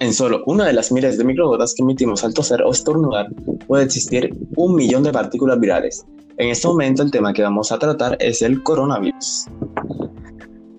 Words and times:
En 0.00 0.14
solo 0.14 0.42
una 0.46 0.64
de 0.64 0.72
las 0.72 0.90
miles 0.90 1.18
de 1.18 1.24
microgotas 1.24 1.74
que 1.74 1.82
emitimos 1.82 2.24
al 2.24 2.32
toser 2.32 2.62
o 2.62 2.70
estornudar 2.70 3.26
puede 3.66 3.84
existir 3.84 4.34
un 4.56 4.74
millón 4.74 5.02
de 5.02 5.12
partículas 5.12 5.60
virales. 5.60 6.06
En 6.38 6.48
este 6.48 6.66
momento 6.68 7.02
el 7.02 7.10
tema 7.10 7.34
que 7.34 7.42
vamos 7.42 7.70
a 7.70 7.78
tratar 7.78 8.16
es 8.18 8.40
el 8.40 8.62
coronavirus. 8.62 9.48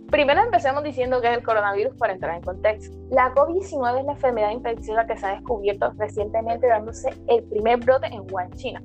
Primero 0.09 0.41
empecemos 0.41 0.83
diciendo 0.83 1.21
que 1.21 1.27
es 1.27 1.37
el 1.37 1.43
coronavirus 1.43 1.95
para 1.97 2.13
entrar 2.13 2.35
en 2.35 2.41
contexto. 2.41 2.97
La 3.11 3.31
COVID-19 3.35 3.99
es 3.99 4.05
la 4.05 4.11
enfermedad 4.13 4.51
infecciosa 4.53 5.05
que 5.05 5.15
se 5.15 5.25
ha 5.27 5.35
descubierto 5.35 5.91
recientemente 5.99 6.65
dándose 6.65 7.13
el 7.27 7.43
primer 7.43 7.77
brote 7.77 8.07
en 8.07 8.21
Wuhan, 8.21 8.49
China, 8.53 8.81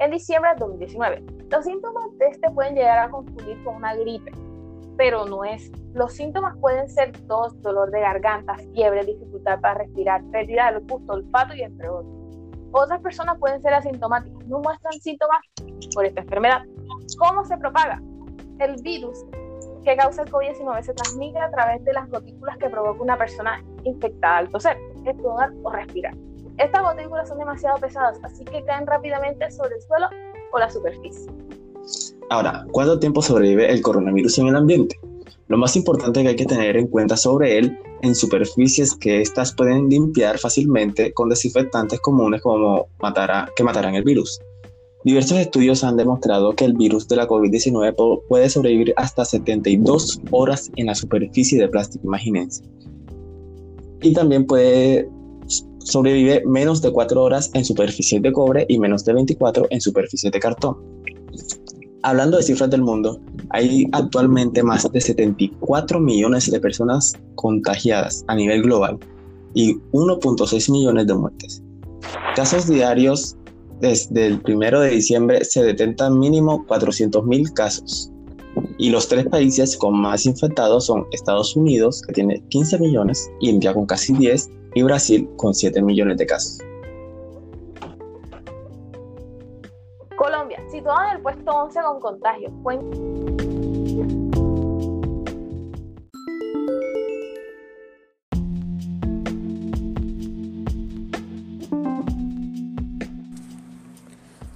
en 0.00 0.10
diciembre 0.10 0.50
de 0.54 0.66
2019. 0.66 1.22
Los 1.48 1.64
síntomas 1.64 2.06
de 2.18 2.26
este 2.26 2.50
pueden 2.50 2.74
llegar 2.74 2.98
a 2.98 3.08
confundir 3.08 3.62
con 3.62 3.76
una 3.76 3.94
gripe, 3.94 4.32
pero 4.96 5.26
no 5.26 5.44
es. 5.44 5.70
Los 5.94 6.12
síntomas 6.12 6.56
pueden 6.60 6.88
ser 6.88 7.12
tos, 7.26 7.60
dolor 7.62 7.90
de 7.90 8.00
garganta, 8.00 8.56
fiebre, 8.74 9.04
dificultad 9.04 9.60
para 9.60 9.74
respirar, 9.74 10.22
pérdida 10.30 10.72
del 10.72 10.86
gusto, 10.86 11.14
olfato 11.14 11.54
y 11.54 11.62
entre 11.62 11.88
otros. 11.88 12.12
Otras 12.72 13.00
personas 13.00 13.38
pueden 13.38 13.62
ser 13.62 13.74
asintomáticas, 13.74 14.46
no 14.46 14.60
muestran 14.60 14.92
síntomas 14.94 15.38
por 15.94 16.04
esta 16.04 16.20
enfermedad. 16.20 16.62
¿Cómo 17.18 17.44
se 17.44 17.56
propaga? 17.56 18.00
El 18.58 18.76
virus 18.82 19.24
que 19.84 19.96
causa 19.96 20.22
el 20.22 20.30
COVID-19 20.30 20.82
se 20.82 20.94
transmite 20.94 21.38
a 21.38 21.50
través 21.50 21.82
de 21.84 21.92
las 21.92 22.10
gotículas 22.10 22.58
que 22.58 22.68
provoca 22.68 23.00
una 23.00 23.16
persona 23.16 23.62
infectada 23.84 24.38
al 24.38 24.50
toser, 24.50 24.76
estornudar 25.04 25.52
o 25.62 25.70
respirar. 25.70 26.12
Estas 26.58 26.82
gotículas 26.82 27.28
son 27.28 27.38
demasiado 27.38 27.76
pesadas, 27.78 28.18
así 28.24 28.44
que 28.44 28.64
caen 28.64 28.86
rápidamente 28.86 29.50
sobre 29.50 29.76
el 29.76 29.82
suelo 29.82 30.08
o 30.52 30.58
la 30.58 30.68
superficie. 30.70 31.30
Ahora, 32.28 32.66
¿cuánto 32.72 32.98
tiempo 32.98 33.22
sobrevive 33.22 33.70
el 33.70 33.82
coronavirus 33.82 34.38
en 34.38 34.48
el 34.48 34.56
ambiente? 34.56 34.98
Lo 35.48 35.58
más 35.58 35.76
importante 35.76 36.22
que 36.22 36.28
hay 36.28 36.36
que 36.36 36.44
tener 36.44 36.76
en 36.76 36.88
cuenta 36.88 37.16
sobre 37.16 37.56
él 37.56 37.78
en 38.02 38.16
superficies 38.16 38.94
que 38.94 39.20
éstas 39.20 39.54
pueden 39.54 39.88
limpiar 39.88 40.38
fácilmente 40.38 41.12
con 41.12 41.28
desinfectantes 41.28 42.00
comunes 42.00 42.42
como 42.42 42.88
que 43.56 43.64
matarán 43.64 43.94
el 43.94 44.02
virus. 44.02 44.40
Diversos 45.04 45.38
estudios 45.38 45.84
han 45.84 45.96
demostrado 45.96 46.52
que 46.56 46.64
el 46.64 46.72
virus 46.72 47.06
de 47.06 47.14
la 47.14 47.28
COVID-19 47.28 48.22
puede 48.28 48.50
sobrevivir 48.50 48.92
hasta 48.96 49.24
72 49.24 50.20
horas 50.32 50.68
en 50.74 50.86
la 50.86 50.96
superficie 50.96 51.60
de 51.60 51.68
plástico, 51.68 52.08
imagínense. 52.08 52.64
Y 54.02 54.12
también 54.12 54.46
puede 54.46 55.08
sobrevivir 55.78 56.44
menos 56.44 56.82
de 56.82 56.90
4 56.90 57.22
horas 57.22 57.52
en 57.54 57.64
superficie 57.64 58.18
de 58.18 58.32
cobre 58.32 58.66
y 58.68 58.80
menos 58.80 59.04
de 59.04 59.12
24 59.12 59.68
en 59.70 59.80
superficie 59.80 60.28
de 60.28 60.40
cartón. 60.40 60.95
Hablando 62.06 62.36
de 62.36 62.44
cifras 62.44 62.70
del 62.70 62.82
mundo, 62.82 63.20
hay 63.50 63.88
actualmente 63.90 64.62
más 64.62 64.88
de 64.92 65.00
74 65.00 65.98
millones 65.98 66.48
de 66.48 66.60
personas 66.60 67.14
contagiadas 67.34 68.24
a 68.28 68.36
nivel 68.36 68.62
global 68.62 68.96
y 69.54 69.74
1.6 69.90 70.70
millones 70.70 71.08
de 71.08 71.14
muertes. 71.14 71.64
Casos 72.36 72.68
diarios 72.68 73.36
desde 73.80 74.28
el 74.28 74.40
1 74.46 74.80
de 74.82 74.90
diciembre 74.90 75.44
se 75.44 75.64
detectan 75.64 76.16
mínimo 76.16 76.64
400.000 76.68 77.52
casos. 77.54 78.12
Y 78.78 78.90
los 78.90 79.08
tres 79.08 79.26
países 79.26 79.76
con 79.76 80.00
más 80.00 80.26
infectados 80.26 80.86
son 80.86 81.06
Estados 81.10 81.56
Unidos, 81.56 82.02
que 82.06 82.12
tiene 82.12 82.40
15 82.50 82.78
millones, 82.78 83.28
India 83.40 83.74
con 83.74 83.84
casi 83.84 84.12
10 84.12 84.48
y 84.76 84.82
Brasil 84.84 85.28
con 85.38 85.52
7 85.52 85.82
millones 85.82 86.18
de 86.18 86.26
casos. 86.26 86.58
Colombia, 90.16 90.58
situado 90.70 91.04
en 91.04 91.16
el 91.16 91.20
puesto 91.22 91.50
11 91.52 91.80
con 91.82 92.00
contagios. 92.00 92.52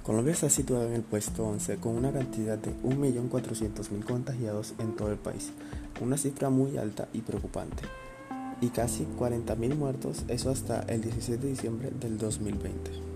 Colombia 0.03 0.33
está 0.33 0.49
situado 0.49 0.87
en 0.87 0.93
el 0.93 1.03
puesto 1.03 1.45
11 1.45 1.77
con 1.77 1.95
una 1.95 2.11
cantidad 2.11 2.57
de 2.57 2.75
1.400.000 2.81 4.03
contagiados 4.03 4.73
en 4.79 4.95
todo 4.95 5.11
el 5.11 5.17
país, 5.17 5.53
una 6.01 6.17
cifra 6.17 6.49
muy 6.49 6.77
alta 6.77 7.07
y 7.13 7.21
preocupante, 7.21 7.83
y 8.61 8.69
casi 8.69 9.05
40.000 9.05 9.75
muertos, 9.75 10.25
eso 10.27 10.49
hasta 10.49 10.81
el 10.81 11.01
16 11.01 11.39
de 11.39 11.47
diciembre 11.47 11.91
del 11.99 12.17
2020. 12.17 13.10